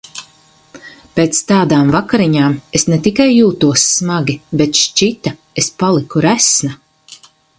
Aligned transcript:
Pēc 1.17 1.41
tādām 1.51 1.91
vakariņām 1.95 2.55
es 2.79 2.87
ne 2.93 2.97
tikai 3.09 3.27
jūtos 3.29 3.83
smagi, 3.99 4.37
bet 4.63 4.81
šķita 4.87 5.35
es 5.65 5.71
paliku 5.83 6.27
resna. 6.29 6.75